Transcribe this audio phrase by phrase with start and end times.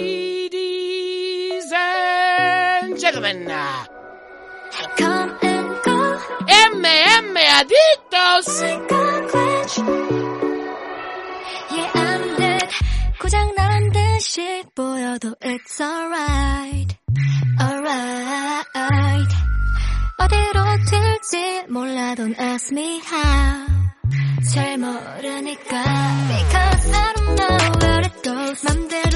[0.00, 3.46] Ladies and gentlemen,
[4.98, 8.48] Come and go, MM Adictos.
[8.60, 9.74] like a glitch.
[11.70, 12.68] Yeah, I'm dead.
[13.20, 16.94] 고장 나란 듯이 보여도 it's alright.
[17.58, 19.32] Alright.
[20.18, 20.58] 어디로
[20.90, 23.66] 튈지 몰라 don't ask me how.
[24.52, 25.84] 잘 모르니까.
[26.28, 28.64] Because I don't know where it goes.
[28.64, 29.13] 맘대로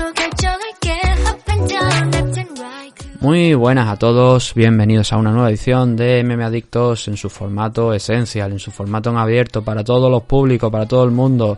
[3.21, 7.93] Muy buenas a todos, bienvenidos a una nueva edición de MM Adictos en su formato
[7.93, 11.57] esencial, en su formato en abierto para todos los públicos, para todo el mundo.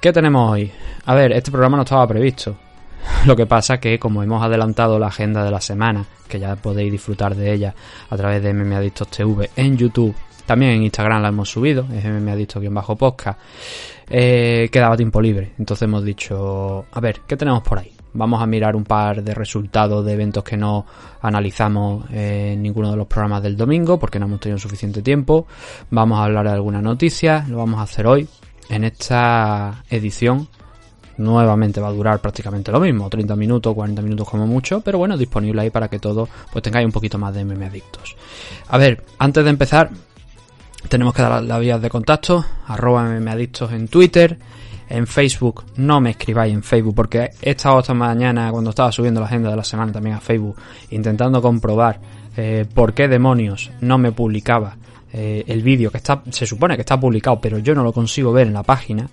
[0.00, 0.70] ¿Qué tenemos hoy?
[1.06, 2.56] A ver, este programa no estaba previsto.
[3.26, 6.92] Lo que pasa que como hemos adelantado la agenda de la semana, que ya podéis
[6.92, 7.74] disfrutar de ella
[8.08, 10.14] a través de MM Adictos TV en YouTube,
[10.46, 13.38] también en Instagram la hemos subido, es MM Adictos-podcast,
[14.08, 15.54] eh, quedaba tiempo libre.
[15.58, 17.90] Entonces hemos dicho, a ver, ¿qué tenemos por ahí?
[18.14, 20.86] Vamos a mirar un par de resultados de eventos que no
[21.20, 25.46] analizamos en ninguno de los programas del domingo porque no hemos tenido suficiente tiempo.
[25.90, 28.28] Vamos a hablar de algunas noticias, lo vamos a hacer hoy
[28.68, 30.48] en esta edición.
[31.16, 35.16] Nuevamente va a durar prácticamente lo mismo, 30 minutos, 40 minutos como mucho, pero bueno,
[35.16, 38.16] disponible ahí para que todos pues tengáis un poquito más de meme adictos.
[38.68, 39.90] A ver, antes de empezar,
[40.88, 44.38] tenemos que dar las vías de contacto, arroba mmadictos en Twitter,
[44.88, 49.20] en Facebook, no me escribáis en Facebook porque he estado esta mañana cuando estaba subiendo
[49.20, 50.56] la agenda de la semana también a Facebook
[50.90, 52.00] intentando comprobar
[52.36, 54.76] eh, por qué demonios no me publicaba
[55.12, 58.32] eh, el vídeo que está, se supone que está publicado pero yo no lo consigo
[58.32, 59.08] ver en la página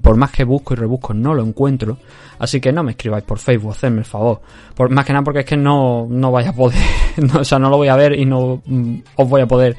[0.00, 1.98] por más que busco y rebusco no lo encuentro.
[2.38, 4.40] Así que no me escribáis por Facebook hacedme el favor.
[4.74, 6.78] Por, más que nada porque es que no, no vaya a poder
[7.38, 9.76] o sea no lo voy a ver y no mm, os voy a poder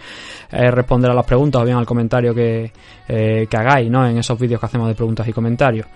[0.51, 2.71] eh, responder a las preguntas o bien al comentario que,
[3.07, 4.07] eh, que hagáis ¿no?
[4.07, 5.87] en esos vídeos que hacemos de preguntas y comentarios.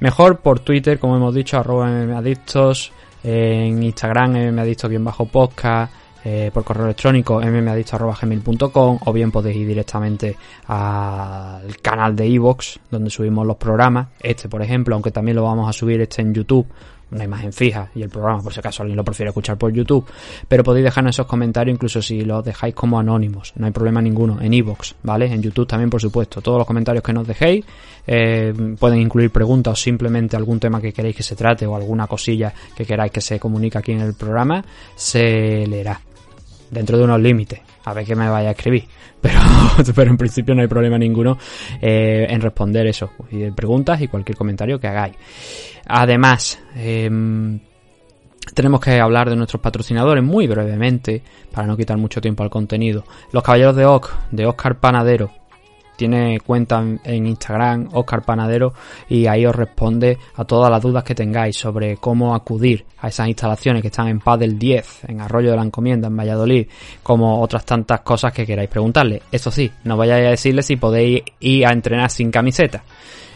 [0.00, 5.90] Mejor por Twitter como hemos dicho arroba mmadictos en Instagram mmadictos-podcast
[6.30, 13.08] eh, por correo electrónico mmadictos.gmail.com o bien podéis ir directamente al canal de iVoox donde
[13.08, 14.08] subimos los programas.
[14.20, 16.66] Este por ejemplo aunque también lo vamos a subir este en YouTube
[17.10, 20.04] una imagen fija y el programa por si acaso alguien lo prefiere escuchar por YouTube.
[20.46, 24.38] Pero podéis dejarnos esos comentarios incluso si los dejáis como anónimos no hay problema ninguno
[24.42, 26.42] en iVoox vale en YouTube también por supuesto.
[26.42, 27.64] Todos los comentarios que nos dejéis
[28.06, 32.06] eh, pueden incluir preguntas o simplemente algún tema que queréis que se trate o alguna
[32.06, 34.62] cosilla que queráis que se comunique aquí en el programa
[34.94, 35.98] se leerá
[36.70, 37.60] dentro de unos límites.
[37.84, 38.84] A ver qué me vaya a escribir.
[39.20, 39.40] Pero,
[39.96, 41.38] pero en principio no hay problema ninguno
[41.82, 43.10] eh, en responder eso.
[43.32, 45.16] Y preguntas y cualquier comentario que hagáis.
[45.88, 47.10] Además eh,
[48.54, 51.20] tenemos que hablar de nuestros patrocinadores muy brevemente
[51.50, 53.04] para no quitar mucho tiempo al contenido.
[53.32, 55.32] Los caballeros de Oc de Oscar Panadero
[55.98, 58.72] tiene cuenta en Instagram, Oscar Panadero,
[59.08, 63.26] y ahí os responde a todas las dudas que tengáis sobre cómo acudir a esas
[63.26, 66.68] instalaciones que están en Padel 10, en Arroyo de la Encomienda, en Valladolid,
[67.02, 69.22] como otras tantas cosas que queráis preguntarle.
[69.32, 72.84] Eso sí, no vayáis a decirle si podéis ir a entrenar sin camiseta.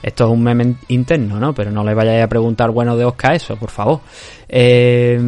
[0.00, 1.52] Esto es un meme interno, ¿no?
[1.52, 4.00] Pero no le vayáis a preguntar, bueno, de Oscar eso, por favor.
[4.48, 5.20] Eh,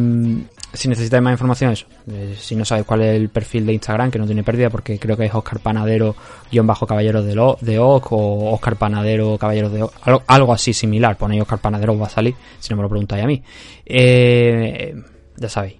[0.75, 1.87] si necesitáis más información, eso.
[2.11, 4.99] Eh, si no sabéis cuál es el perfil de Instagram, que no tiene pérdida, porque
[4.99, 6.15] creo que es Oscar Panadero
[6.51, 10.53] guion bajo Caballeros de, lo, de Oc o Oscar Panadero Caballeros de Oc, algo, algo,
[10.53, 11.17] así similar.
[11.17, 13.41] Ponéis Oscar Panadero, os va a salir, si no me lo preguntáis a mí.
[13.85, 14.95] Eh,
[15.37, 15.75] ya sabéis.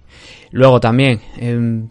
[0.50, 1.86] Luego también, eh,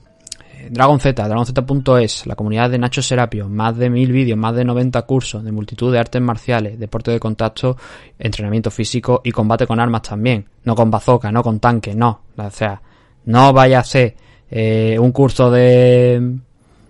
[0.70, 5.02] Dragon Z, dragonz.es, la comunidad de Nacho Serapio, más de mil vídeos, más de 90
[5.04, 7.78] cursos de multitud de artes marciales, deporte de contacto,
[8.18, 10.46] entrenamiento físico y combate con armas también.
[10.64, 12.22] No con bazooka, no con tanque, no.
[12.38, 12.82] O sea,
[13.26, 14.16] no vaya a ser
[14.50, 16.38] eh, un curso de,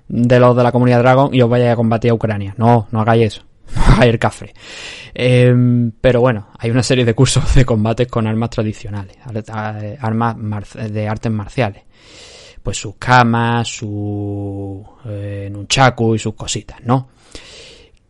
[0.07, 2.53] de los de la comunidad Dragon y os vaya a combatir a Ucrania.
[2.57, 3.41] No, no hagáis eso.
[3.97, 4.53] No el café.
[5.13, 5.53] Eh,
[6.01, 9.17] pero bueno, hay una serie de cursos de combates con armas tradicionales,
[9.99, 11.83] armas de artes marciales.
[12.61, 17.09] Pues sus camas, su eh, nunchaku y sus cositas, ¿no?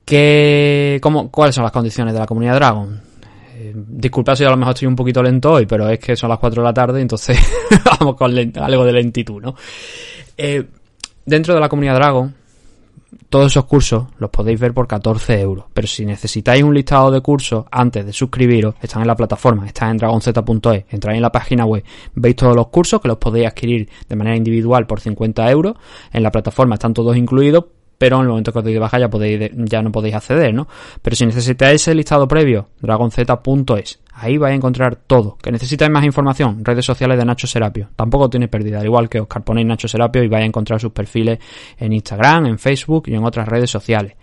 [0.03, 3.02] ¿Qué, cómo, ¿Cuáles son las condiciones de la comunidad Dragon?
[3.65, 6.29] Eh, disculpad si a lo mejor estoy un poquito lento hoy, pero es que son
[6.29, 7.38] las 4 de la tarde, entonces
[8.00, 9.56] vamos con algo de lentitud, ¿no?
[10.38, 10.63] Eh,
[11.25, 12.35] dentro de la comunidad Dragon,
[13.29, 17.21] todos esos cursos los podéis ver por 14 euros, pero si necesitáis un listado de
[17.21, 21.65] cursos antes de suscribiros, están en la plataforma, están en dragonz.es, entráis en la página
[21.65, 21.83] web,
[22.13, 25.75] veis todos los cursos que los podéis adquirir de manera individual por 50 euros,
[26.13, 27.65] en la plataforma están todos incluidos,
[27.97, 30.53] pero en el momento que os deis de baja ya podéis ya no podéis acceder,
[30.53, 30.68] ¿no?
[31.01, 35.38] Pero si necesitáis ese listado previo, dragonz.es, ahí vais a encontrar todo.
[35.42, 37.89] Que necesitáis más información, redes sociales de Nacho Serapio.
[37.95, 40.92] Tampoco tiene pérdida, al igual que Oscar ponéis Nacho Serapio y vais a encontrar sus
[40.92, 41.39] perfiles
[41.77, 44.13] en Instagram, en Facebook y en otras redes sociales.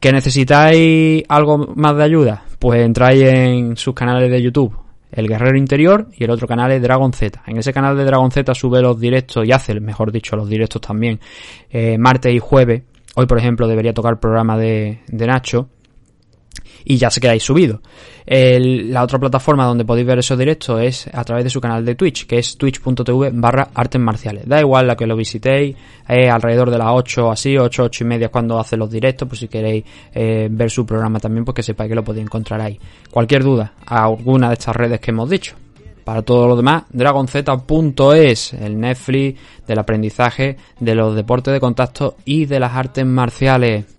[0.00, 2.44] ¿Que necesitáis algo más de ayuda?
[2.58, 4.74] pues entráis en sus canales de YouTube,
[5.12, 7.42] el Guerrero Interior y el otro canal es Dragon Z.
[7.46, 10.80] En ese canal de Dragon Z sube los directos y hace, mejor dicho, los directos
[10.80, 11.20] también,
[11.70, 12.82] eh, martes y jueves.
[13.14, 15.68] Hoy, por ejemplo, debería tocar el programa de, de Nacho
[16.88, 17.82] y ya se quedáis subido.
[18.26, 21.94] la otra plataforma donde podéis ver esos directos es a través de su canal de
[21.94, 24.48] Twitch, que es twitch.tv barra artes marciales.
[24.48, 25.76] Da igual la que lo visitéis,
[26.08, 29.36] es alrededor de las 8 así, 8, 8 y media cuando hace los directos, por
[29.36, 32.80] si queréis eh, ver su programa también, pues que sepáis que lo podéis encontrar ahí.
[33.10, 35.56] Cualquier duda a alguna de estas redes que hemos dicho.
[36.04, 42.46] Para todo lo demás, dragonz.es, el Netflix del aprendizaje, de los deportes de contacto y
[42.46, 43.97] de las artes marciales.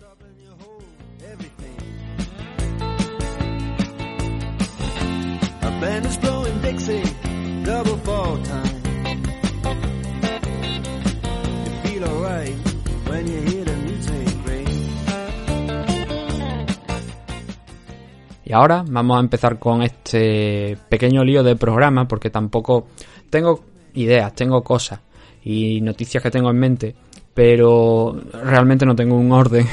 [18.50, 22.88] Y ahora vamos a empezar con este pequeño lío de programa porque tampoco
[23.30, 23.64] tengo
[23.94, 25.02] ideas, tengo cosas
[25.44, 26.96] y noticias que tengo en mente,
[27.32, 29.68] pero realmente no tengo un orden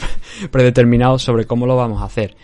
[0.50, 2.36] predeterminado sobre cómo lo vamos a hacer.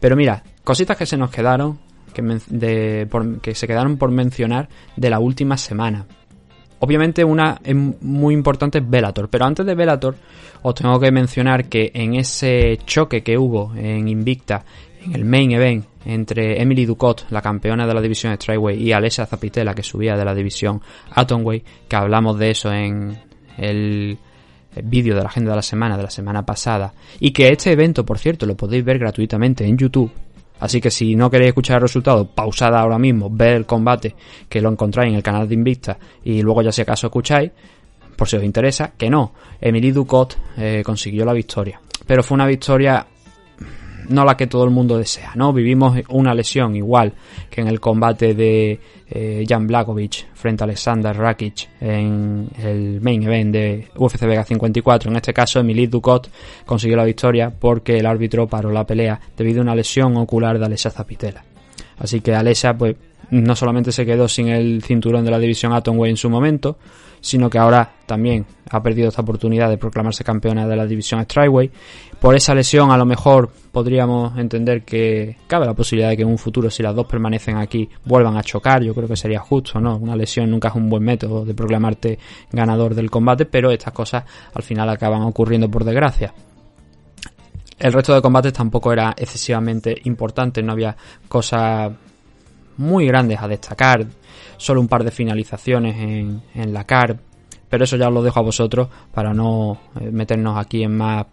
[0.00, 1.80] Pero mira, cositas que se nos quedaron,
[2.14, 3.06] que,
[3.42, 6.06] que se quedaron por mencionar de la última semana.
[6.78, 7.60] Obviamente una
[8.00, 10.16] muy importante es Velator, pero antes de Velator
[10.62, 14.64] os tengo que mencionar que en ese choque que hubo en Invicta
[15.06, 19.26] en el main event entre Emily Ducot, la campeona de la división Strikeway, y Alessia
[19.26, 20.80] Zapitela, que subía de la división
[21.10, 23.18] Atomway, que hablamos de eso en
[23.58, 24.18] el
[24.84, 28.04] vídeo de la agenda de la semana, de la semana pasada, y que este evento,
[28.04, 30.12] por cierto, lo podéis ver gratuitamente en YouTube.
[30.58, 34.14] Así que si no queréis escuchar el resultado, pausad ahora mismo, ver el combate,
[34.48, 37.50] que lo encontráis en el canal de Invicta, y luego ya si acaso escucháis,
[38.16, 39.34] por si os interesa, que no.
[39.60, 41.80] Emily Ducot eh, consiguió la victoria.
[42.06, 43.06] Pero fue una victoria
[44.08, 45.52] no la que todo el mundo desea, ¿no?
[45.52, 47.12] Vivimos una lesión igual
[47.50, 53.22] que en el combate de eh, Jan Blakovic frente a Alexander Rakic en el main
[53.22, 55.10] event de UFC Vega 54.
[55.10, 56.30] En este caso, Emily Ducot
[56.64, 60.66] consiguió la victoria porque el árbitro paró la pelea debido a una lesión ocular de
[60.66, 61.44] Alessia Zapitela.
[61.98, 62.96] Así que Alessia, pues,
[63.30, 66.78] no solamente se quedó sin el cinturón de la división Atomweight en su momento,
[67.20, 71.70] sino que ahora también ha perdido esta oportunidad de proclamarse campeona de la división Strikeway.
[72.20, 76.28] Por esa lesión a lo mejor podríamos entender que cabe la posibilidad de que en
[76.28, 79.80] un futuro si las dos permanecen aquí vuelvan a chocar, yo creo que sería justo,
[79.80, 79.96] ¿no?
[79.96, 82.18] Una lesión nunca es un buen método de proclamarte
[82.50, 84.24] ganador del combate, pero estas cosas
[84.54, 86.32] al final acaban ocurriendo por desgracia.
[87.78, 90.96] El resto de combates tampoco era excesivamente importante, no había
[91.28, 91.92] cosas
[92.78, 94.06] muy grandes a destacar,
[94.56, 97.18] solo un par de finalizaciones en, en la CAR,
[97.68, 101.26] pero eso ya os lo dejo a vosotros para no eh, meternos aquí en más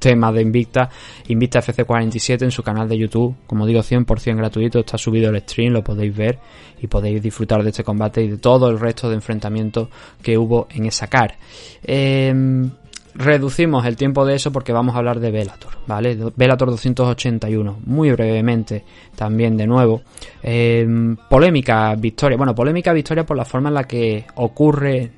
[0.00, 0.88] temas de Invicta.
[1.28, 5.72] Invicta FC47 en su canal de YouTube, como digo, 100% gratuito, está subido el stream,
[5.72, 6.38] lo podéis ver
[6.80, 9.88] y podéis disfrutar de este combate y de todo el resto de enfrentamientos
[10.20, 11.36] que hubo en esa CAR.
[11.82, 12.68] Em,
[13.14, 16.16] reducimos el tiempo de eso porque vamos a hablar de Velator, ¿vale?
[16.36, 18.84] Velator 281, muy brevemente
[19.16, 20.02] también de nuevo.
[20.42, 25.10] Em, polémica victoria, bueno, polémica victoria por la forma en la que ocurre,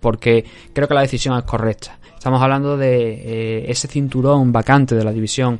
[0.00, 1.98] porque creo que la decisión es correcta.
[2.14, 5.58] Estamos hablando de eh, ese cinturón vacante de la división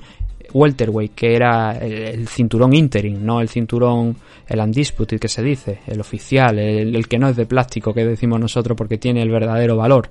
[0.52, 4.17] welterweight, que era el, cinturón interim, no el cinturón,
[4.47, 8.40] el undisputed que se dice, el oficial, el, que no es de plástico que decimos
[8.40, 10.11] nosotros porque tiene el verdadero valor.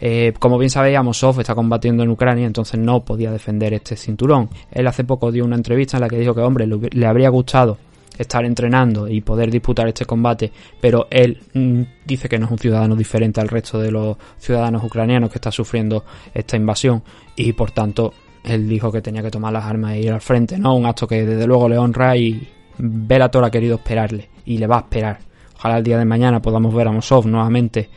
[0.00, 4.48] Eh, como bien sabéis, Amosov está combatiendo en Ucrania, entonces no podía defender este cinturón.
[4.70, 7.78] Él hace poco dio una entrevista en la que dijo que, hombre, le, habría gustado
[8.18, 10.50] estar entrenando y poder disputar este combate,
[10.80, 14.82] pero él mm, dice que no es un ciudadano diferente al resto de los ciudadanos
[14.82, 17.02] ucranianos que está sufriendo esta invasión
[17.36, 18.14] y por tanto
[18.46, 20.76] él dijo que tenía que tomar las armas e ir al frente, ¿no?
[20.76, 22.48] Un acto que desde luego le honra y
[22.78, 25.18] Bellator ha querido esperarle y le va a esperar.
[25.56, 27.88] Ojalá el día de mañana podamos ver a Mosov nuevamente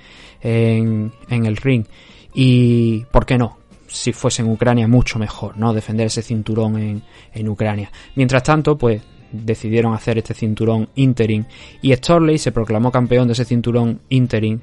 [0.42, 1.86] en, en el ring.
[2.34, 3.58] Y, ¿por qué no?
[3.88, 5.74] Si fuese en Ucrania, mucho mejor, ¿no?
[5.74, 7.04] Defender ese cinturón en,
[7.34, 7.92] en Ucrania.
[8.16, 9.02] Mientras tanto, pues
[9.32, 11.46] decidieron hacer este cinturón interim
[11.84, 14.60] y Storley se proclamó campeón de ese cinturón interim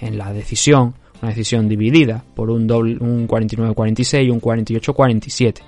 [0.00, 5.60] en la decisión una decisión dividida por un, doble, un 49-46 y un 48-47.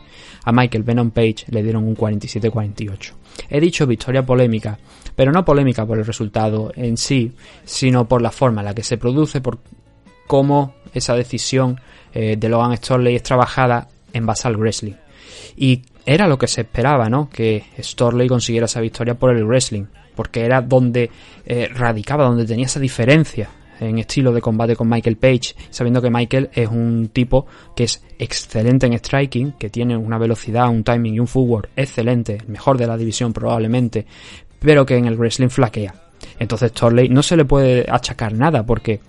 [0.45, 3.13] A Michael Venom Page le dieron un 47-48.
[3.51, 4.79] He dicho victoria polémica,
[5.15, 7.33] pero no polémica por el resultado en sí,
[7.65, 9.59] sino por la forma en la que se produce, por
[10.27, 11.81] cómo esa decisión
[12.13, 14.95] eh, de Logan Storley es trabajada en Basal Wrestling.
[15.57, 17.29] Y era lo que se esperaba, ¿no?
[17.29, 21.11] Que Storley consiguiera esa victoria por el wrestling, porque era donde
[21.45, 23.51] eh, radicaba, donde tenía esa diferencia
[23.81, 28.03] en estilo de combate con Michael Page, sabiendo que Michael es un tipo que es
[28.19, 32.79] excelente en striking, que tiene una velocidad, un timing y un footwork excelente, el mejor
[32.79, 34.07] de la división probablemente,
[34.59, 35.95] pero que en el wrestling flaquea.
[36.39, 39.01] Entonces Torley no se le puede achacar nada porque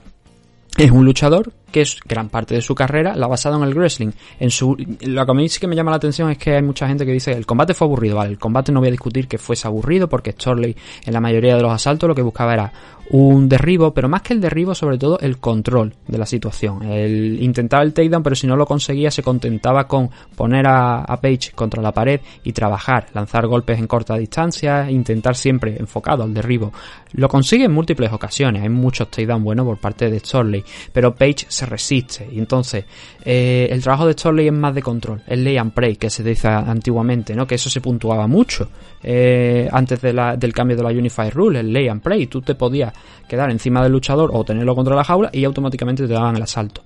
[0.77, 3.75] es un luchador que es gran parte de su carrera la ha basado en el
[3.75, 4.11] wrestling.
[4.39, 6.61] En su, lo que a mí sí que me llama la atención es que hay
[6.61, 8.15] mucha gente que dice el combate fue aburrido.
[8.15, 11.55] Vale, el combate no voy a discutir que fuese aburrido porque Storley en la mayoría
[11.55, 12.71] de los asaltos lo que buscaba era
[13.11, 16.83] un derribo, pero más que el derribo, sobre todo el control de la situación.
[16.83, 21.51] El intentaba el takedown, pero si no lo conseguía, se contentaba con poner a, Page
[21.53, 26.71] contra la pared y trabajar, lanzar golpes en corta distancia, intentar siempre enfocado al derribo.
[27.13, 30.63] Lo consigue en múltiples ocasiones, hay muchos takedowns buenos por parte de Storley,
[30.93, 32.29] pero Page se resiste.
[32.31, 32.85] Y entonces,
[33.25, 36.23] eh, el trabajo de Storley es más de control, es lay and pray, que se
[36.23, 37.45] dice antiguamente, ¿no?
[37.45, 38.69] Que eso se puntuaba mucho
[39.03, 42.27] eh, antes del cambio de la Unified Rule, el lay and pray.
[42.27, 42.93] Tú te podías
[43.27, 46.81] quedar encima del luchador o tenerlo contra la jaula y automáticamente te daban el asalto.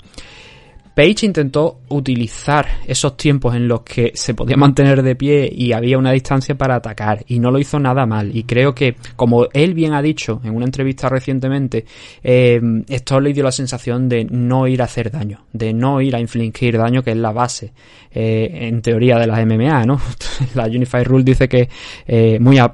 [0.95, 5.97] Page intentó utilizar esos tiempos en los que se podía mantener de pie y había
[5.97, 9.73] una distancia para atacar y no lo hizo nada mal y creo que como él
[9.73, 11.85] bien ha dicho en una entrevista recientemente
[12.23, 16.15] eh, esto le dio la sensación de no ir a hacer daño de no ir
[16.15, 17.73] a infligir daño que es la base
[18.11, 19.99] eh, en teoría de las MMA ¿no?
[20.53, 21.69] la Unified Rule dice que
[22.05, 22.71] eh, muy, a,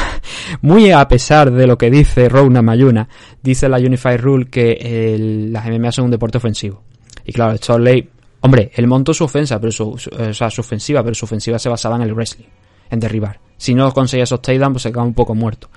[0.62, 3.06] muy a pesar de lo que dice Rona Mayuna
[3.42, 5.18] dice la Unified Rule que
[5.50, 6.89] las MMA son un deporte ofensivo
[7.24, 8.08] y claro, Storley,
[8.40, 11.68] hombre, él montó su ofensa, pero su, o sea, su ofensiva, pero su ofensiva se
[11.68, 12.46] basaba en el wrestling,
[12.90, 13.38] en derribar.
[13.56, 15.68] Si no conseguía esos takedowns, pues se quedaba un poco muerto.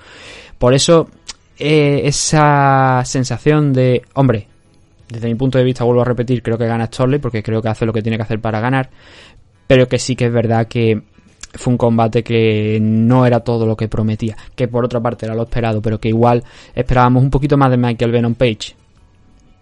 [0.58, 1.10] Por eso,
[1.58, 4.48] eh, esa sensación de, hombre,
[5.10, 7.70] desde mi punto de vista, vuelvo a repetir, creo que gana Storley porque creo que
[7.70, 8.90] hace lo que tiene que hacer para ganar,
[9.68, 11.02] pero que sí que es verdad que
[11.54, 15.36] fue un combate que no era todo lo que prometía, que por otra parte era
[15.36, 18.76] lo esperado, pero que igual esperábamos un poquito más de Michael Venom Page,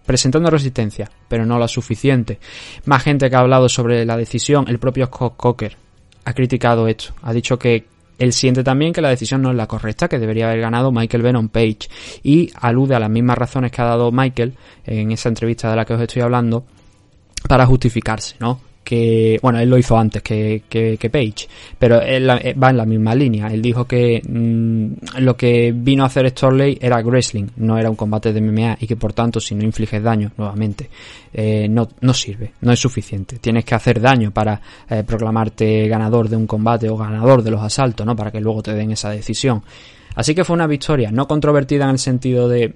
[0.04, 2.38] presentando resistencia, pero no la suficiente.
[2.84, 5.76] Más gente que ha hablado sobre la decisión, el propio Scott Cocker
[6.24, 7.86] ha criticado esto, ha dicho que
[8.18, 11.22] él siente también que la decisión no es la correcta, que debería haber ganado Michael
[11.22, 11.88] Venom Page
[12.22, 14.54] y alude a las mismas razones que ha dado Michael
[14.84, 16.64] en esa entrevista de la que os estoy hablando
[17.48, 18.60] para justificarse, ¿no?
[18.82, 21.48] Que, bueno, él lo hizo antes que, que, Page,
[21.78, 23.48] pero él eh, va en la misma línea.
[23.48, 27.96] Él dijo que mm, lo que vino a hacer Storley era wrestling, no era un
[27.96, 30.88] combate de MMA y que por tanto si no infliges daño, nuevamente,
[31.32, 33.38] eh, no, no sirve, no es suficiente.
[33.38, 37.62] Tienes que hacer daño para eh, proclamarte ganador de un combate o ganador de los
[37.62, 38.16] asaltos, ¿no?
[38.16, 39.62] Para que luego te den esa decisión.
[40.14, 42.74] Así que fue una victoria, no controvertida en el sentido de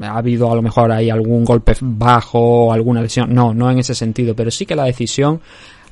[0.00, 3.32] ha habido a lo mejor ahí algún golpe bajo o alguna lesión.
[3.34, 5.40] No, no en ese sentido, pero sí que la decisión,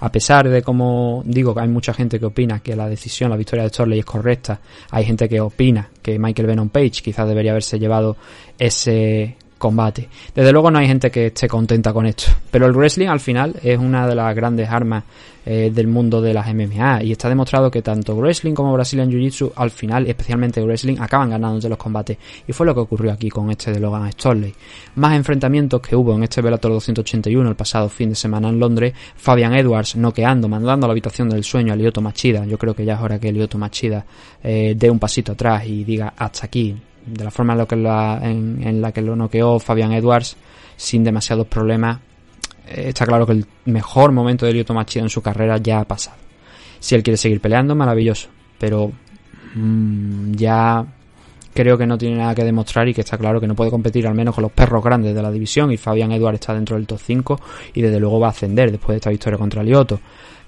[0.00, 3.36] a pesar de como digo que hay mucha gente que opina que la decisión, la
[3.36, 7.52] victoria de Storley es correcta, hay gente que opina que Michael Venom Page quizás debería
[7.52, 8.16] haberse llevado
[8.58, 10.08] ese combate.
[10.34, 13.54] Desde luego no hay gente que esté contenta con esto, pero el wrestling al final
[13.62, 15.04] es una de las grandes armas
[15.44, 19.52] eh, del mundo de las MMA y está demostrado que tanto wrestling como Brazilian Jiu-Jitsu
[19.56, 23.28] al final, especialmente wrestling, acaban ganando de los combates y fue lo que ocurrió aquí
[23.28, 24.54] con este de Logan Storley.
[24.96, 28.94] Más enfrentamientos que hubo en este Bellator 281 el pasado fin de semana en Londres,
[29.16, 32.44] Fabian Edwards noqueando, mandando a la habitación del sueño a Lyoto Machida.
[32.46, 34.04] Yo creo que ya es hora que Lyoto Machida
[34.42, 36.76] eh, dé un pasito atrás y diga hasta aquí,
[37.06, 40.36] de la forma en la que, la, en, la que lo noqueó Fabian Edwards
[40.76, 41.98] sin demasiados problemas,
[42.68, 45.84] eh, está claro que el mejor momento de Lyoto Machida en su carrera ya ha
[45.84, 46.16] pasado.
[46.78, 48.28] Si él quiere seguir peleando, maravilloso,
[48.58, 48.90] pero
[49.54, 50.84] mm, ya
[51.52, 54.06] creo que no tiene nada que demostrar y que está claro que no puede competir
[54.06, 56.86] al menos con los perros grandes de la división y Fabian Edwards está dentro del
[56.86, 57.40] top 5
[57.74, 60.00] y desde luego va a ascender después de esta victoria contra Lyoto.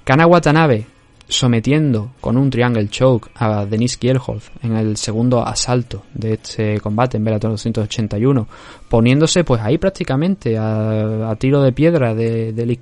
[0.04, 0.86] Kana Watanabe
[1.32, 7.16] sometiendo con un triangle choke a Denis Kielholz en el segundo asalto de este combate
[7.16, 8.46] en Bellator 281,
[8.88, 12.78] poniéndose pues ahí prácticamente a, tiro de piedra de, de Liz.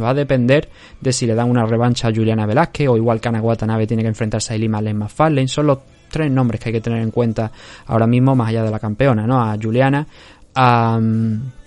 [0.00, 0.68] Va a depender
[1.00, 4.08] de si le dan una revancha a Juliana Velázquez o igual Kana Watanabe tiene que
[4.08, 5.48] enfrentarse a Ilima Len McFarlane.
[5.48, 5.78] Son los
[6.10, 7.50] tres nombres que hay que tener en cuenta
[7.86, 9.40] ahora mismo más allá de la campeona, ¿no?
[9.40, 10.06] A Juliana,
[10.54, 10.98] a...
[11.00, 11.63] Mm,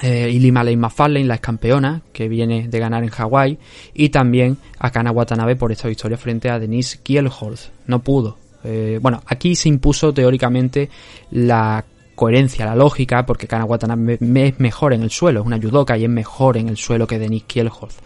[0.00, 3.58] eh, Ilima Lane la ex campeona, que viene de ganar en Hawái,
[3.94, 7.70] y también a Kana Watanabe por esta victoria frente a Denise Kielholz.
[7.86, 8.38] No pudo.
[8.64, 10.88] Eh, bueno, aquí se impuso teóricamente
[11.30, 11.84] la
[12.14, 16.04] coherencia, la lógica, porque Kana Watanabe es mejor en el suelo, es una judoka y
[16.04, 17.96] es mejor en el suelo que Denise Kielholz.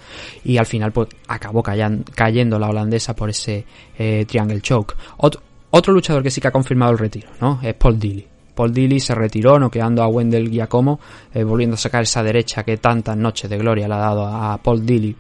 [0.45, 3.65] Y al final pues acabó cayendo la holandesa por ese
[3.99, 4.97] eh, triangle choke.
[5.71, 7.61] Otro luchador que sí que ha confirmado el retiro, ¿no?
[7.63, 10.99] Es Paul Dilly Paul Dilly se retiró noqueando a Wendell Giacomo,
[11.33, 14.57] eh, volviendo a sacar esa derecha que tantas noches de gloria le ha dado a
[14.57, 15.15] Paul Dilly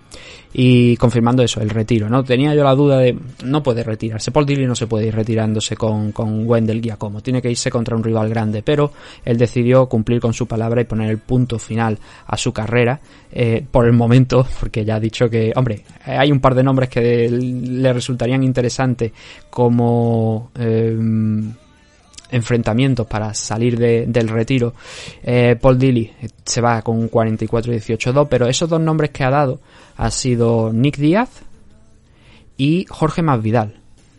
[0.58, 2.24] y confirmando eso, el retiro, ¿no?
[2.24, 3.14] Tenía yo la duda de
[3.44, 7.42] no puede retirarse, Paul Dilly no se puede ir retirándose con, con Wendell Giacomo, tiene
[7.42, 8.90] que irse contra un rival grande, pero
[9.22, 12.98] él decidió cumplir con su palabra y poner el punto final a su carrera
[13.30, 16.88] eh, por el momento, porque ya ha dicho que, hombre, hay un par de nombres
[16.88, 19.12] que le resultarían interesantes
[19.50, 20.50] como...
[20.58, 20.96] Eh,
[22.30, 24.74] enfrentamientos para salir del retiro.
[25.22, 26.12] Eh, Paul Dilly
[26.44, 29.60] se va con 44 y 18-2, pero esos dos nombres que ha dado
[29.96, 31.42] ha sido Nick Díaz
[32.56, 33.74] y Jorge Masvidal,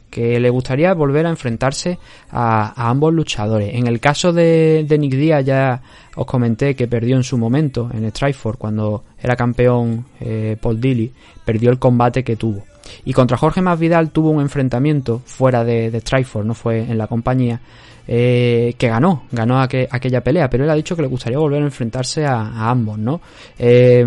[0.09, 1.97] que le gustaría volver a enfrentarse
[2.31, 3.73] a, ambos luchadores.
[3.73, 5.81] En el caso de, Nick Díaz ya
[6.15, 11.11] os comenté que perdió en su momento en Strikeforce cuando era campeón eh, Paul Dilly,
[11.45, 12.63] perdió el combate que tuvo.
[13.03, 17.07] Y contra Jorge Masvidal tuvo un enfrentamiento fuera de, de Strikeforce, no fue en la
[17.07, 17.59] compañía,
[18.07, 21.65] eh, que ganó, ganó aquella pelea, pero él ha dicho que le gustaría volver a
[21.65, 23.21] enfrentarse a, ambos, ¿no?
[23.59, 24.05] Eh,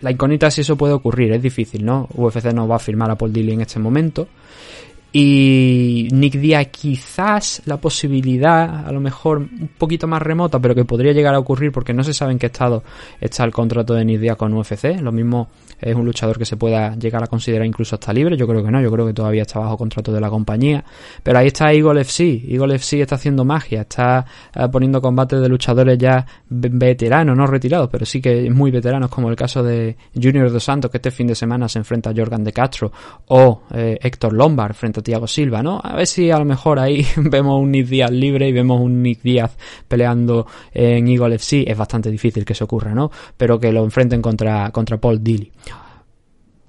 [0.00, 2.08] la incógnita si eso puede ocurrir, es difícil, ¿no?
[2.14, 4.28] UFC no va a firmar a Paul Dilly en este momento.
[5.14, 10.86] Y Nick Diaz quizás la posibilidad, a lo mejor un poquito más remota, pero que
[10.86, 12.82] podría llegar a ocurrir porque no se sabe en qué estado
[13.20, 15.00] está el contrato de Nick Diaz con UFC.
[15.00, 18.38] Lo mismo es un luchador que se pueda llegar a considerar incluso hasta libre.
[18.38, 20.82] Yo creo que no, yo creo que todavía está bajo contrato de la compañía.
[21.22, 22.44] Pero ahí está Eagle FC.
[22.48, 27.88] Eagle FC está haciendo magia, está eh, poniendo combates de luchadores ya veteranos, no retirados,
[27.90, 31.26] pero sí que muy veteranos, como el caso de Junior dos Santos, que este fin
[31.26, 32.92] de semana se enfrenta a Jorgan de Castro,
[33.26, 35.80] o eh, Héctor Lombard frente a Thiago Silva, ¿no?
[35.82, 39.02] A ver si a lo mejor ahí vemos un Nick Díaz libre y vemos un
[39.02, 39.56] Nick Díaz
[39.88, 41.64] peleando en Eagle FC.
[41.70, 43.10] Es bastante difícil que se ocurra, ¿no?
[43.36, 45.52] Pero que lo enfrenten contra, contra Paul Dilly.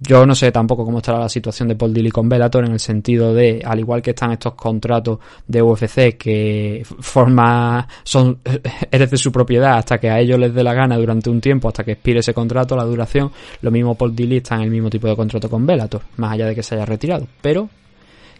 [0.05, 2.79] Yo no sé tampoco cómo estará la situación de Paul Dilly con Bellator en el
[2.79, 8.39] sentido de, al igual que están estos contratos de UFC que forma, son,
[8.91, 11.69] eres de su propiedad hasta que a ellos les dé la gana durante un tiempo,
[11.69, 14.89] hasta que expire ese contrato, la duración, lo mismo Paul Dilly está en el mismo
[14.89, 17.25] tipo de contrato con Bellator, más allá de que se haya retirado.
[17.41, 17.69] Pero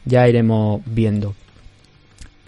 [0.06, 1.34] ya iremos viendo.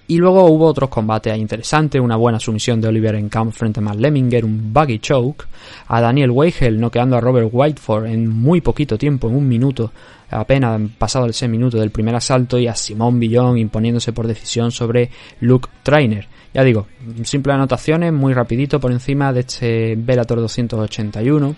[0.07, 3.83] Y luego hubo otros combates interesantes, una buena sumisión de Oliver en camp frente a
[3.83, 5.47] Matt Lemminger, un buggy choke,
[5.87, 9.91] a Daniel Weigel noqueando a Robert Whiteford en muy poquito tiempo, en un minuto,
[10.29, 14.71] apenas pasado el 6 minutos del primer asalto, y a Simón Billón imponiéndose por decisión
[14.71, 15.09] sobre
[15.39, 16.27] Luke Trainer.
[16.53, 16.85] Ya digo,
[17.23, 21.55] simples anotaciones, muy rapidito por encima de este Bellator 281.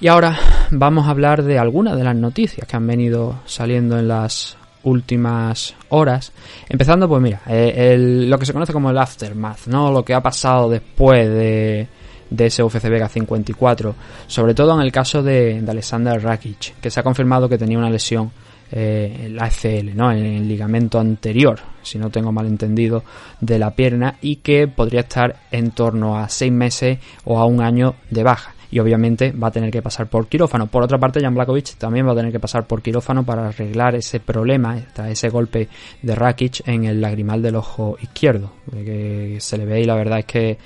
[0.00, 0.38] Y ahora
[0.70, 5.74] vamos a hablar de algunas de las noticias que han venido saliendo en las últimas
[5.88, 6.32] horas.
[6.68, 9.90] Empezando, pues mira, eh, lo que se conoce como el aftermath, ¿no?
[9.90, 11.88] Lo que ha pasado después de,
[12.30, 13.94] de ese UFC Vega 54.
[14.28, 17.90] Sobre todo en el caso de, Alexander Rakic, que se ha confirmado que tenía una
[17.90, 18.30] lesión
[18.70, 20.12] eh, en la ACL, ¿no?
[20.12, 23.02] En el ligamento anterior, si no tengo mal entendido,
[23.40, 27.60] de la pierna y que podría estar en torno a seis meses o a un
[27.60, 30.66] año de baja y obviamente va a tener que pasar por quirófano.
[30.66, 33.94] Por otra parte, Jan Blakovic también va a tener que pasar por quirófano para arreglar
[33.94, 34.78] ese problema,
[35.08, 35.68] ese golpe
[36.02, 40.20] de Rakic en el lagrimal del ojo izquierdo, que se le ve y la verdad
[40.20, 40.58] es que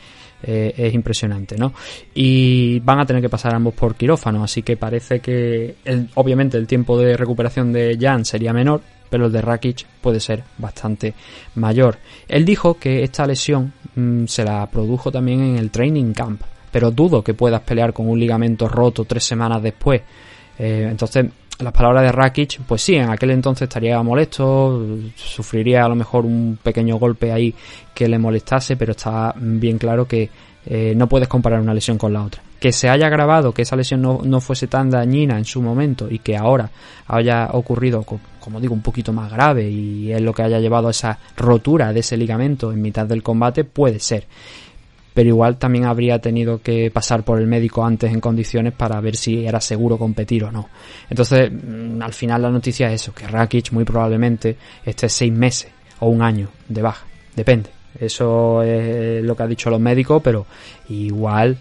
[0.44, 1.72] eh, es impresionante, ¿no?
[2.14, 5.76] Y van a tener que pasar ambos por quirófano, así que parece que
[6.14, 10.42] obviamente el tiempo de recuperación de Jan sería menor, pero el de Rakic puede ser
[10.58, 11.14] bastante
[11.54, 11.98] mayor.
[12.26, 16.90] Él dijo que esta lesión mm, se la produjo también en el training camp, pero
[16.90, 20.00] dudo que puedas pelear con un ligamento roto tres semanas después.
[20.58, 21.26] Eh, entonces,
[21.58, 26.24] las palabras de Rakic, pues sí, en aquel entonces estaría molesto, sufriría a lo mejor
[26.24, 27.54] un pequeño golpe ahí
[27.94, 30.28] que le molestase, pero está bien claro que
[30.64, 32.42] eh, no puedes comparar una lesión con la otra.
[32.58, 36.08] Que se haya grabado, que esa lesión no, no fuese tan dañina en su momento
[36.08, 36.70] y que ahora
[37.08, 38.04] haya ocurrido,
[38.40, 41.92] como digo, un poquito más grave y es lo que haya llevado a esa rotura
[41.92, 44.26] de ese ligamento en mitad del combate, puede ser
[45.14, 49.16] pero igual también habría tenido que pasar por el médico antes en condiciones para ver
[49.16, 50.68] si era seguro competir o no.
[51.08, 55.70] Entonces, mm, al final la noticia es eso, que Rakic muy probablemente esté seis meses
[56.00, 57.70] o un año de baja, depende.
[57.98, 60.46] Eso es lo que ha dicho los médicos, pero
[60.88, 61.58] igual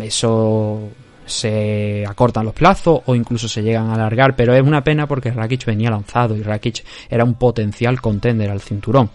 [0.00, 0.90] eso
[1.28, 5.30] se acortan los plazos o incluso se llegan a alargar, pero es una pena porque
[5.30, 9.10] Rakic venía lanzado y Rakic era un potencial contender al cinturón.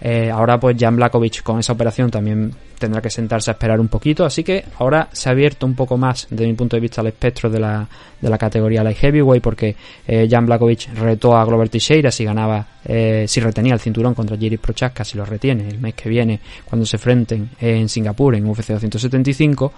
[0.00, 3.88] Eh, ahora pues Jan Blakovic con esa operación también tendrá que sentarse a esperar un
[3.88, 7.00] poquito, así que ahora se ha abierto un poco más desde mi punto de vista
[7.00, 7.88] el espectro de la,
[8.20, 9.74] de la categoría light heavyweight porque
[10.06, 14.36] eh, Jan Blakovic retó a Glover Teixeira si ganaba, eh, si retenía el cinturón contra
[14.36, 18.46] Jiří Prochaska, si lo retiene el mes que viene cuando se enfrenten en Singapur en
[18.46, 19.72] UFC 275,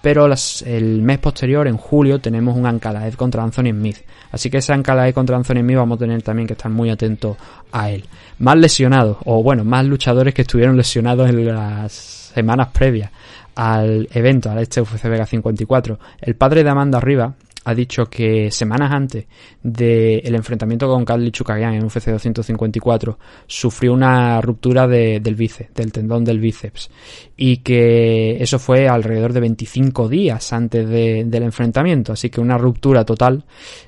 [0.00, 3.98] pero el mes posterior, en julio, tenemos un Ankalaev contra Anthony Smith.
[4.30, 7.36] Así que ese Ankalaev contra Anthony Smith vamos a tener también que estar muy atentos
[7.72, 8.04] a él.
[8.38, 13.10] Más lesionados, o bueno, más luchadores que estuvieron lesionados en las semanas previas
[13.58, 15.98] al evento, al este UFC Vega 54.
[16.20, 17.34] El padre de Amanda Arriba,
[17.68, 19.26] ha dicho que semanas antes
[19.62, 26.24] del enfrentamiento con Kadli Chukagian en UFC 254 sufrió una ruptura del bíceps, del tendón
[26.24, 26.90] del bíceps
[27.36, 33.04] y que eso fue alrededor de 25 días antes del enfrentamiento, así que una ruptura
[33.04, 33.44] total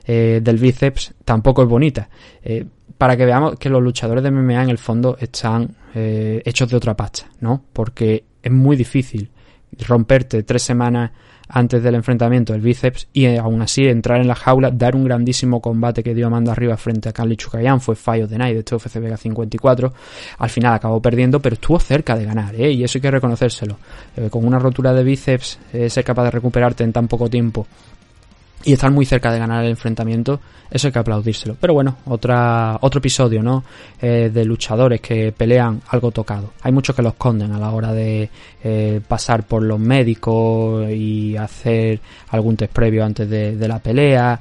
[0.06, 2.10] eh, del bíceps tampoco es bonita.
[2.42, 2.66] Eh,
[2.98, 6.76] para que veamos que los luchadores de MMA en el fondo están eh, hechos de
[6.76, 7.64] otra pacha, ¿no?
[7.72, 9.30] Porque es muy difícil
[9.88, 11.12] romperte tres semanas
[11.50, 15.04] antes del enfrentamiento el bíceps y eh, aún así entrar en la jaula, dar un
[15.04, 18.58] grandísimo combate que dio Amanda arriba frente a Carly Chukayan, fue Fallo de Night de
[18.60, 19.92] este UFC Vega 54,
[20.38, 22.72] al final acabó perdiendo pero estuvo cerca de ganar ¿eh?
[22.72, 23.76] y eso hay que reconocérselo,
[24.16, 25.58] eh, con una rotura de bíceps
[25.88, 27.66] ser capaz de recuperarte en tan poco tiempo
[28.64, 31.56] y estar muy cerca de ganar el enfrentamiento, eso hay que aplaudírselo.
[31.58, 33.64] Pero bueno, otra, otro episodio, ¿no?
[34.00, 36.52] Eh, de luchadores que pelean algo tocado.
[36.62, 38.28] Hay muchos que lo esconden a la hora de
[38.62, 44.38] eh, pasar por los médicos y hacer algún test previo antes de, la pelea,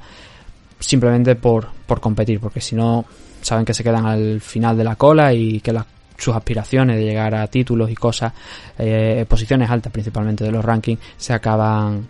[0.78, 3.04] simplemente por, por competir, porque si no,
[3.40, 5.72] saben que se quedan al final de la cola y que
[6.18, 8.32] sus aspiraciones de llegar a títulos y cosas,
[8.78, 12.06] eh, posiciones altas principalmente de los rankings, se acaban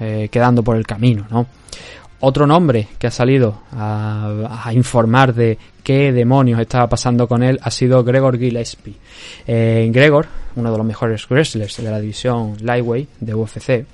[0.00, 1.46] eh, quedando por el camino, ¿no?
[2.20, 7.70] Otro nombre que ha salido a, informar de qué demonios estaba pasando con él ha
[7.70, 8.96] sido Gregor Gillespie.
[9.46, 13.86] Eh, Gregor, uno de los mejores wrestlers de la división Lightweight de UFC,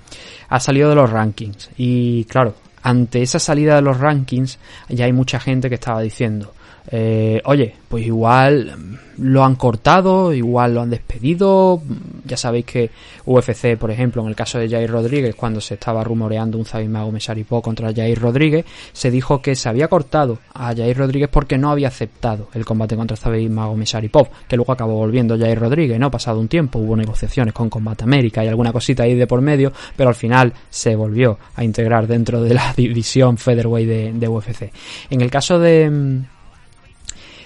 [0.48, 1.68] ha salido de los rankings.
[1.76, 6.54] Y claro, ante esa salida de los rankings ya hay mucha gente que estaba diciendo,
[6.90, 11.80] eh, oye, pues igual lo han cortado, igual lo han despedido.
[12.24, 12.90] Ya sabéis que
[13.24, 16.88] UFC, por ejemplo, en el caso de Jair Rodríguez, cuando se estaba rumoreando un Zabit
[16.88, 21.70] Mesaripó contra Jair Rodríguez, se dijo que se había cortado a Jair Rodríguez porque no
[21.70, 26.10] había aceptado el combate contra Zabit Mesaripov, que luego acabó volviendo Jair Rodríguez, ¿no?
[26.10, 29.72] Pasado un tiempo, hubo negociaciones con Combate América y alguna cosita ahí de por medio,
[29.96, 34.72] pero al final se volvió a integrar dentro de la división featherweight de, de UFC.
[35.10, 36.24] En el caso de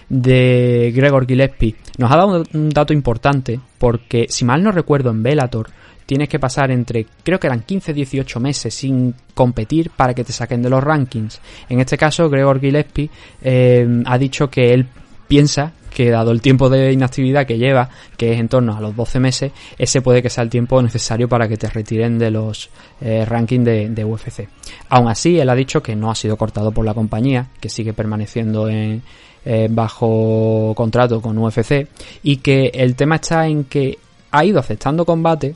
[0.08, 5.22] de Gregor Gillespie nos ha dado un dato importante porque si mal no recuerdo en
[5.22, 5.68] Bellator
[6.06, 10.62] tienes que pasar entre creo que eran 15-18 meses sin competir para que te saquen
[10.62, 11.40] de los rankings.
[11.68, 13.10] En este caso Gregor Gillespie
[13.42, 14.86] eh, ha dicho que él
[15.28, 18.94] piensa que dado el tiempo de inactividad que lleva, que es en torno a los
[18.94, 22.70] 12 meses, ese puede que sea el tiempo necesario para que te retiren de los
[23.00, 24.48] eh, rankings de, de, UFC.
[24.90, 27.94] Aún así, él ha dicho que no ha sido cortado por la compañía, que sigue
[27.94, 29.02] permaneciendo en,
[29.44, 31.86] eh, bajo contrato con UFC
[32.22, 33.98] y que el tema está en que
[34.30, 35.54] ha ido aceptando combate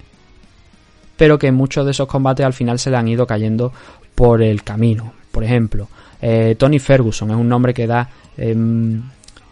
[1.16, 3.73] pero que muchos de esos combates al final se le han ido cayendo
[4.14, 5.12] por el camino.
[5.31, 5.88] Por ejemplo,
[6.21, 9.03] eh, Tony Ferguson es un nombre que da em,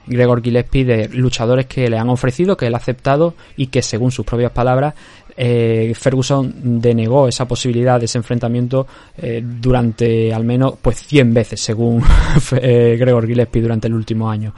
[0.07, 4.11] Gregor Gillespie de luchadores que le han ofrecido, que él ha aceptado y que según
[4.11, 4.95] sus propias palabras
[5.43, 11.63] eh, Ferguson denegó esa posibilidad de ese enfrentamiento eh, durante al menos pues 100 veces
[11.63, 12.05] según
[12.61, 14.53] eh, Gregor Gillespie durante el último año.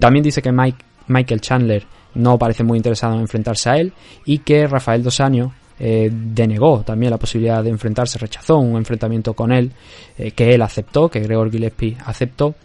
[0.00, 3.92] también dice que Mike, Michael Chandler no parece muy interesado en enfrentarse a él
[4.24, 5.22] y que Rafael Dos
[5.78, 9.70] denegó también la posibilidad de enfrentarse, rechazó un enfrentamiento con él,
[10.34, 12.56] que él aceptó, que Gregor Gillespie aceptó,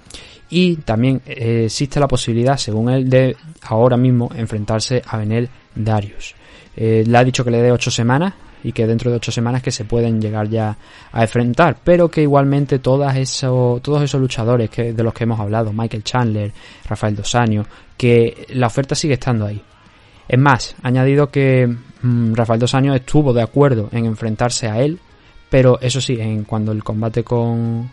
[0.49, 6.35] y también existe la posibilidad, según él, de ahora mismo enfrentarse a Benel Darius.
[6.75, 8.33] Eh, le ha dicho que le dé ocho semanas
[8.63, 10.75] y que dentro de ocho semanas que se pueden llegar ya
[11.11, 15.39] a enfrentar, pero que igualmente todas eso, todos esos luchadores que, de los que hemos
[15.39, 16.51] hablado, Michael Chandler,
[16.89, 19.61] Rafael Dos Años, que la oferta sigue estando ahí.
[20.27, 21.67] Es más, añadido que
[22.01, 24.99] mm, Rafael Dos Años estuvo de acuerdo en enfrentarse a él,
[25.49, 27.91] pero eso sí, en cuando el combate con,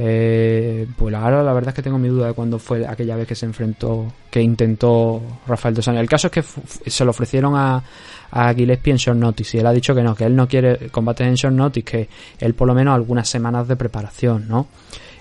[0.00, 3.26] eh, pues ahora la verdad es que tengo mi duda de cuándo fue aquella vez
[3.26, 6.02] que se enfrentó, que intentó Rafael Dos Años.
[6.02, 6.44] El caso es que
[6.88, 7.82] se lo ofrecieron a,
[8.30, 10.88] a Gillespie en short notice y él ha dicho que no, que él no quiere
[10.90, 12.08] combates en short notice, que
[12.38, 14.68] él por lo menos algunas semanas de preparación, ¿no?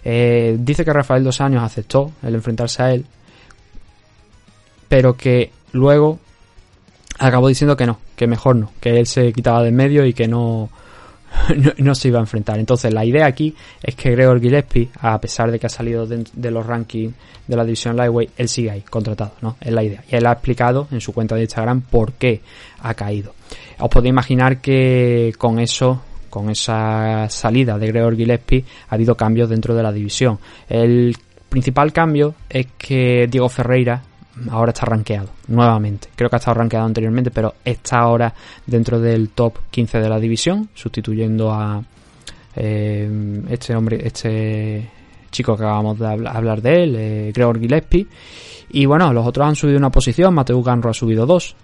[0.06, 3.04] Eh, dice que Rafael Dos Años aceptó el enfrentarse a él,
[4.88, 6.20] pero que luego
[7.18, 10.28] acabó diciendo que no, que mejor no, que él se quitaba de medio y que
[10.28, 10.70] no
[11.78, 12.60] no, se iba a enfrentar.
[12.60, 16.24] Entonces la idea aquí es que Gregor Gillespie, a pesar de que ha salido de,
[16.34, 17.14] de los rankings
[17.48, 19.58] de la división Lightweight, él sigue ahí, contratado, ¿no?
[19.62, 20.04] Es la idea.
[20.10, 22.42] Y él ha explicado en su cuenta de Instagram por qué
[22.82, 23.34] ha caído.
[23.80, 29.50] Os podéis imaginar que con eso con esa salida de Gregor Gillespie ha habido cambios
[29.50, 30.38] dentro de la división.
[30.68, 31.16] El
[31.50, 34.04] principal cambio es que Diego Ferreira
[34.50, 36.10] ahora está rankeado nuevamente.
[36.16, 38.34] Creo que ha estado rankeado anteriormente, pero está ahora
[38.66, 41.82] dentro del top 15 de la división, sustituyendo a
[42.56, 44.90] eh, este hombre, este
[45.32, 48.08] chico que acabamos de habla- hablar de él, eh, Gregor Gillespie.
[48.72, 51.56] Y bueno, los otros han subido una posición, Mateo Ganro ha subido dos,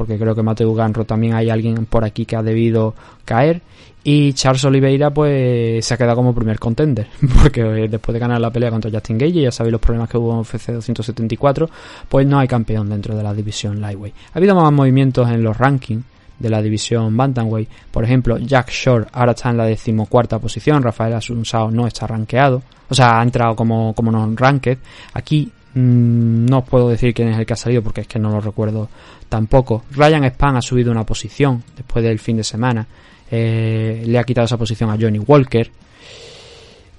[0.00, 2.94] porque creo que Mateo Ganro también hay alguien por aquí que ha debido
[3.26, 3.60] caer.
[4.02, 7.06] Y Charles Oliveira pues se ha quedado como primer contender,
[7.42, 10.16] porque eh, después de ganar la pelea contra Justin Gage, ya sabéis los problemas que
[10.16, 11.68] hubo en UFC 274,
[12.08, 14.14] pues no hay campeón dentro de la división Lightweight.
[14.32, 16.02] Ha habido más movimientos en los rankings
[16.40, 17.68] de la división Bantamweight.
[17.92, 22.62] Por ejemplo, Jack Shore ahora está en la decimocuarta posición, Rafael Asunsao no está rankeado,
[22.88, 24.78] o sea, ha entrado como, como non-ranked.
[25.14, 28.18] Aquí mm, no os puedo decir quién es el que ha salido porque es que
[28.18, 28.88] no lo recuerdo
[29.28, 29.84] tampoco.
[29.92, 32.86] Ryan Span ha subido una posición después del fin de semana.
[33.30, 35.70] Eh, le ha quitado esa posición a Johnny Walker.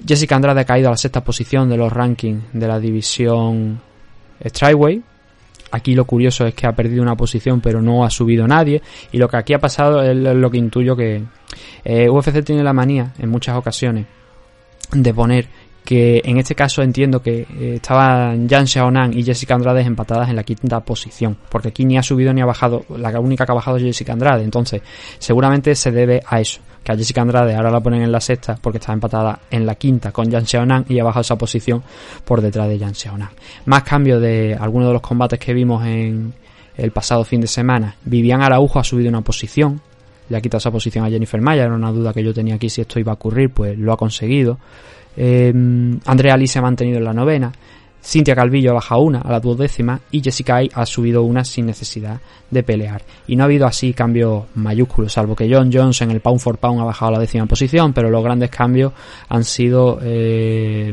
[0.08, 3.82] Jessica Andrade ha caído a la sexta posición de los rankings de la división
[4.44, 5.02] Strikeway.
[5.72, 8.82] Aquí lo curioso es que ha perdido una posición pero no ha subido nadie.
[9.12, 11.24] Y lo que aquí ha pasado es lo que intuyo que
[11.84, 14.06] eh, UFC tiene la manía en muchas ocasiones
[14.92, 15.48] de poner
[15.84, 20.36] que en este caso entiendo que eh, estaban Jan Xiaonan y Jessica Andrade empatadas en
[20.36, 23.56] la quinta posición, porque aquí ni ha subido ni ha bajado, la única que ha
[23.56, 24.82] bajado es Jessica Andrade, entonces
[25.18, 28.58] seguramente se debe a eso, que a Jessica Andrade ahora la ponen en la sexta
[28.62, 31.84] porque está empatada en la quinta con Jan Xiaonan y ha bajado esa posición
[32.26, 33.30] por detrás de Jan Xiaonan.
[33.66, 36.34] Más cambio de algunos de los combates que vimos en
[36.78, 37.96] el pasado fin de semana.
[38.06, 39.82] Vivian Araujo ha subido una posición,
[40.30, 42.70] le ha quitado esa posición a Jennifer Maya, era una duda que yo tenía aquí
[42.70, 44.58] si esto iba a ocurrir, pues lo ha conseguido.
[45.16, 45.54] Eh,
[46.06, 47.52] Andrea Lee se ha mantenido en la novena.
[48.04, 51.68] Cintia Calvillo ha bajado una a la duodécima y Jessica Ay ha subido una sin
[51.68, 52.20] necesidad
[52.50, 53.04] de pelear.
[53.28, 56.58] Y no ha habido así cambios mayúsculos, salvo que John Jones en el pound for
[56.58, 58.94] pound ha bajado a la décima posición, pero los grandes cambios
[59.30, 60.92] han sido eh,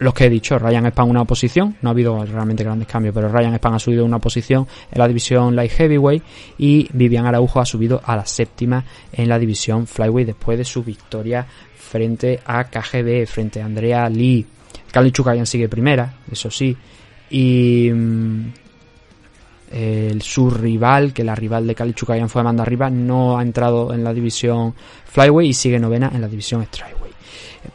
[0.00, 0.58] los que he dicho.
[0.58, 4.04] Ryan Span una posición, no ha habido realmente grandes cambios, pero Ryan Span ha subido
[4.04, 6.22] una posición en la división Light Heavyweight
[6.58, 8.82] y Vivian Araujo ha subido a la séptima
[9.12, 14.44] en la división Flyweight después de su victoria frente a KGB, frente a Andrea Lee.
[14.90, 16.74] Kali Chukayan sigue primera, eso sí.
[17.28, 18.52] Y mm,
[20.20, 24.02] su rival, que la rival de Kali Chukayan fue Amanda Rivas, no ha entrado en
[24.02, 27.14] la división Flyweight y sigue novena en la división Strikeweight.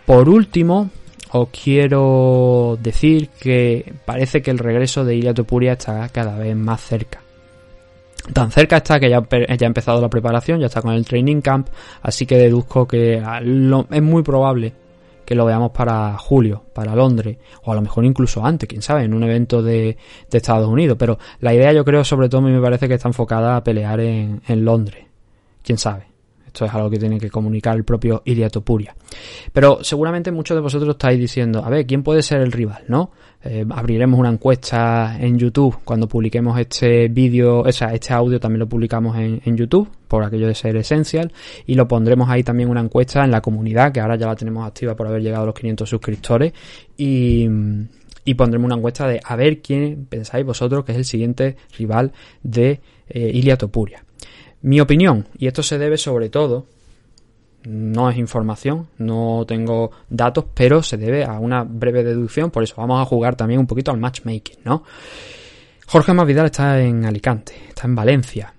[0.06, 0.90] Por último,
[1.32, 6.82] os quiero decir que parece que el regreso de Ilia Topuria está cada vez más
[6.82, 7.22] cerca.
[8.34, 11.68] Tan cerca está que ya, ha empezado la preparación, ya está con el training camp,
[12.02, 14.74] así que deduzco que es muy probable
[15.26, 19.04] que lo veamos para julio, para Londres, o a lo mejor incluso antes, quién sabe,
[19.04, 19.98] en un evento de,
[20.32, 20.98] Estados Unidos.
[21.00, 24.42] Pero la idea yo creo sobre todo me parece que está enfocada a pelear en
[24.48, 25.06] Londres,
[25.64, 26.15] quién sabe.
[26.56, 28.96] Esto es algo que tiene que comunicar el propio Ilia Topuria.
[29.52, 32.86] Pero seguramente muchos de vosotros estáis diciendo, a ver, ¿quién puede ser el rival?
[32.88, 33.12] ¿No?
[33.44, 38.62] Eh, abriremos una encuesta en YouTube cuando publiquemos este vídeo, o sea, este audio también
[38.62, 41.34] lo publicamos en, YouTube, por aquello de ser esencial,
[41.66, 44.66] y lo pondremos ahí también una encuesta en la comunidad, que ahora ya la tenemos
[44.66, 46.54] activa por haber llegado a los 500 suscriptores,
[46.96, 47.50] y,
[48.24, 52.14] y pondremos una encuesta de a ver quién pensáis vosotros que es el siguiente rival
[52.44, 54.05] de eh.
[54.66, 56.66] Mi opinión, y esto se debe sobre todo,
[57.66, 62.74] no es información, no tengo datos, pero se debe a una breve deducción, por eso
[62.78, 64.84] vamos a jugar también un poquito al matchmaking, ¿no?
[65.86, 68.56] Jorge Masvidal está en Alicante, está en Valencia,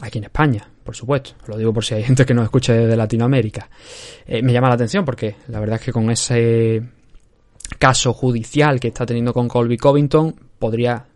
[0.00, 2.96] aquí en España, por supuesto, lo digo por si hay gente que nos escuche de
[2.96, 3.70] Latinoamérica.
[4.26, 6.82] Eh, me llama la atención porque la verdad es que con ese
[7.78, 11.06] caso judicial que está teniendo con Colby Covington podría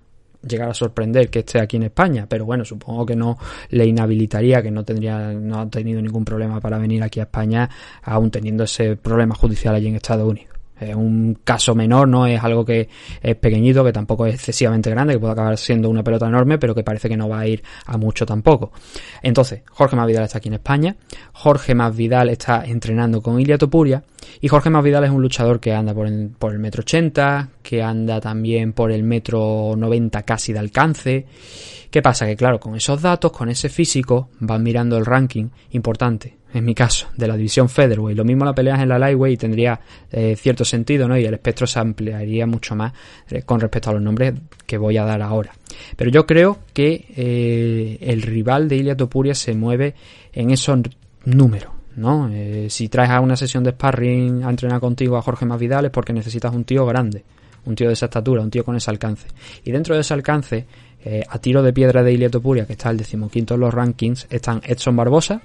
[0.46, 3.38] llegar a sorprender que esté aquí en España, pero bueno, supongo que no
[3.70, 7.68] le inhabilitaría, que no tendría, no ha tenido ningún problema para venir aquí a España,
[8.02, 10.57] aún teniendo ese problema judicial allí en Estados Unidos.
[10.80, 12.88] Es un caso menor, no es algo que
[13.20, 16.74] es pequeñito, que tampoco es excesivamente grande, que puede acabar siendo una pelota enorme, pero
[16.74, 18.72] que parece que no va a ir a mucho tampoco.
[19.22, 20.96] Entonces, Jorge Masvidal está aquí en España,
[21.32, 24.02] Jorge Masvidal está entrenando con Ilia Topuria,
[24.40, 27.82] y Jorge Masvidal es un luchador que anda por el, por el metro 80, que
[27.82, 31.26] anda también por el metro 90 casi de alcance.
[31.90, 32.26] ¿Qué pasa?
[32.26, 36.74] Que claro, con esos datos, con ese físico, van mirando el ranking importante, en mi
[36.74, 38.16] caso, de la división Featherweight.
[38.16, 39.78] Lo mismo la peleas en la Lightweight tendría
[40.10, 41.18] eh, cierto sentido, ¿no?
[41.18, 42.92] Y el espectro se ampliaría mucho más
[43.28, 44.34] eh, con respecto a los nombres
[44.66, 45.52] que voy a dar ahora.
[45.96, 49.94] Pero yo creo que eh, el rival de Ilia Topuria se mueve
[50.32, 50.78] en esos
[51.24, 51.72] números.
[51.96, 52.30] ¿no?
[52.68, 56.12] Si traes a una sesión de sparring a entrenar contigo a Jorge Masvidal es porque
[56.12, 57.24] necesitas un tío grande,
[57.64, 59.26] un tío de esa estatura, un tío con ese alcance.
[59.64, 60.64] Y dentro de ese alcance,
[61.28, 64.60] a tiro de piedra de Ilia Topuria, que está el decimoquinto en los rankings, están
[64.64, 65.42] Edson Barbosa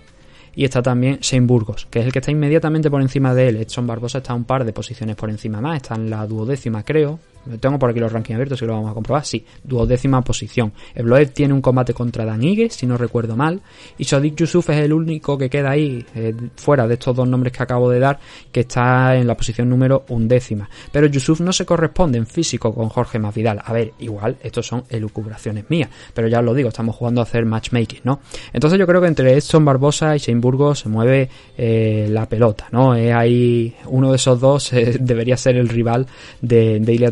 [0.56, 3.58] y está también Shane Burgos, que es el que está inmediatamente por encima de él.
[3.58, 7.20] Edson Barbosa está un par de posiciones por encima más, está en la duodécima creo,
[7.60, 9.26] tengo por aquí los rankings abiertos y lo vamos a comprobar.
[9.26, 10.74] Sí, duodécima posición.
[10.96, 13.62] Evloev tiene un combate contra Dan si no recuerdo mal.
[13.98, 17.54] Y Sodik Yusuf es el único que queda ahí, eh, fuera de estos dos nombres
[17.54, 18.20] que acabo de dar,
[18.52, 20.70] que está en la posición número undécima.
[20.92, 23.62] Pero Yusuf no se corresponde en físico con Jorge Masvidal.
[23.64, 25.90] A ver, igual, estos son elucubraciones mías.
[26.14, 28.20] Pero ya os lo digo, estamos jugando a hacer matchmaking, ¿no?
[28.52, 30.42] Entonces yo creo que entre Edson Barbosa y Shane
[30.76, 32.96] se mueve eh, la pelota, ¿no?
[32.96, 36.08] Es ahí uno de esos dos eh, debería ser el rival
[36.42, 37.12] de, de Ilia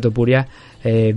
[0.84, 1.14] eh,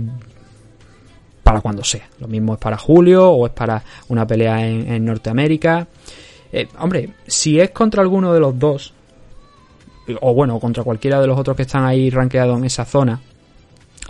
[1.42, 2.08] para cuando sea.
[2.18, 5.86] Lo mismo es para julio o es para una pelea en, Norteamérica.
[6.52, 8.92] Eh, hombre, si es contra alguno de los dos,
[10.20, 13.20] o bueno, contra cualquiera de los otros que están ahí rankeados en esa zona,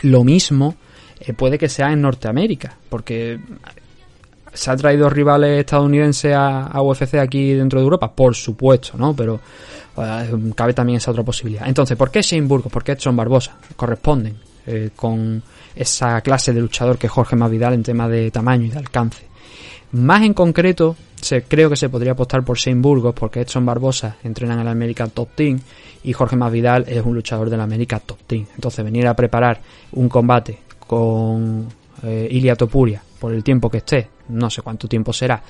[0.03, 0.77] lo mismo
[1.21, 3.39] eh, puede que sea en Norteamérica, porque
[4.55, 9.15] se ha traído rivales estadounidenses a, UFC aquí dentro de Europa, por supuesto, ¿no?
[9.15, 9.41] Pero
[10.55, 11.69] cabe también esa otra posibilidad.
[11.69, 12.73] Entonces, ¿por qué Shane Burgos?
[12.73, 13.57] ¿Por qué Edson Barbosa?
[13.77, 15.43] Corresponden eh, con
[15.75, 19.27] esa clase de luchador que es Jorge Masvidal en tema de tamaño y de alcance.
[19.93, 24.17] Más en concreto, se, creo que se podría apostar por Shane Burgos porque Edson Barbosa
[24.25, 25.61] entrena en el América Top Team
[26.05, 28.47] y Jorge Masvidal es un luchador del América Top Team.
[28.55, 29.61] Entonces venir a preparar
[29.93, 31.69] un combate con
[32.03, 35.43] eh, Ilia Topuria por el tiempo que esté, no sé cuánto tiempo será,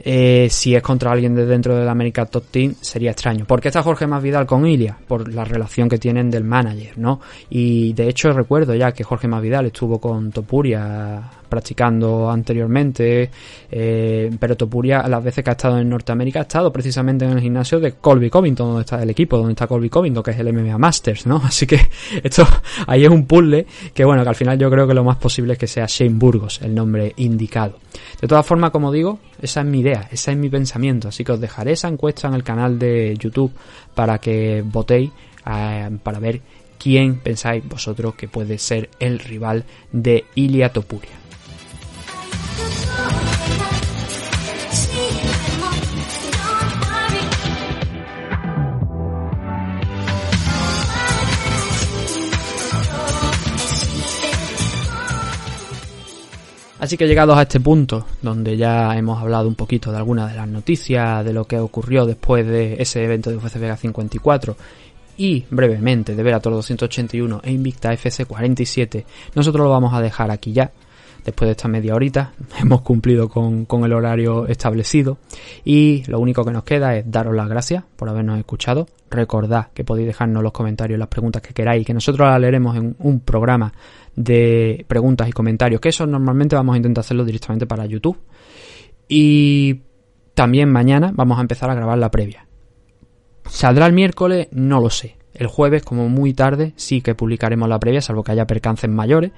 [0.00, 3.44] eh, si es contra alguien de dentro del América Top Team sería extraño.
[3.44, 4.96] ¿Por qué está Jorge Masvidal con Ilia?
[5.06, 7.20] Por la relación que tienen del manager, ¿no?
[7.50, 13.30] Y de hecho recuerdo ya que Jorge Masvidal estuvo con Topuria practicando anteriormente,
[13.70, 17.40] eh, pero Topuria las veces que ha estado en Norteamérica ha estado precisamente en el
[17.40, 20.52] gimnasio de Colby Covington, donde está el equipo, donde está Colby Covington, que es el
[20.52, 21.36] MMA Masters, ¿no?
[21.44, 21.80] Así que
[22.22, 22.46] esto
[22.86, 25.54] ahí es un puzzle que bueno, que al final yo creo que lo más posible
[25.54, 27.78] es que sea Shane Burgos el nombre indicado.
[28.20, 31.32] De todas formas, como digo, esa es mi idea, ese es mi pensamiento, así que
[31.32, 33.52] os dejaré esa encuesta en el canal de YouTube
[33.94, 35.10] para que votéis
[35.46, 36.40] eh, para ver
[36.78, 41.17] quién pensáis vosotros que puede ser el rival de Ilia Topuria.
[56.88, 60.38] Así que llegados a este punto, donde ya hemos hablado un poquito de algunas de
[60.38, 64.56] las noticias, de lo que ocurrió después de ese evento de UFC Vega 54
[65.18, 70.52] y brevemente de Toro 281 e Invicta FC 47, nosotros lo vamos a dejar aquí
[70.52, 70.70] ya.
[71.28, 75.18] Después de esta media horita hemos cumplido con, con el horario establecido
[75.62, 78.86] y lo único que nos queda es daros las gracias por habernos escuchado.
[79.10, 82.96] Recordad que podéis dejarnos los comentarios las preguntas que queráis, que nosotros las leeremos en
[83.00, 83.74] un programa
[84.16, 88.16] de preguntas y comentarios, que eso normalmente vamos a intentar hacerlo directamente para YouTube.
[89.06, 89.82] Y
[90.32, 92.46] también mañana vamos a empezar a grabar la previa.
[93.44, 94.48] ¿Saldrá el miércoles?
[94.52, 95.17] No lo sé.
[95.38, 99.30] El jueves, como muy tarde, sí que publicaremos la previa, salvo que haya percances mayores.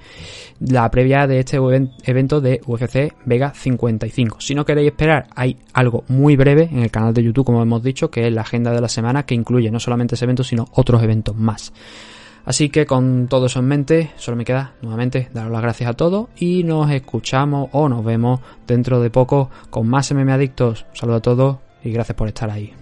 [0.59, 1.57] La previa de este
[2.03, 4.41] evento de UFC Vega 55.
[4.41, 7.83] Si no queréis esperar, hay algo muy breve en el canal de YouTube, como hemos
[7.83, 10.67] dicho, que es la agenda de la semana, que incluye no solamente ese evento, sino
[10.73, 11.71] otros eventos más.
[12.45, 15.93] Así que con todo eso en mente, solo me queda nuevamente daros las gracias a
[15.93, 20.85] todos y nos escuchamos o nos vemos dentro de poco con más MM Adictos.
[20.89, 22.80] Un saludo a todos y gracias por estar ahí.